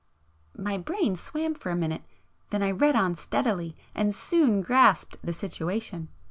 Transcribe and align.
My 0.57 0.79
brain 0.79 1.15
swam 1.15 1.53
for 1.53 1.69
a 1.69 1.75
minute,—then 1.75 2.63
I 2.63 2.71
read 2.71 2.95
on 2.95 3.13
steadily, 3.13 3.77
and 3.93 4.15
soon 4.15 4.61
grasped 4.61 5.17
the 5.23 5.31
situation. 5.31 6.07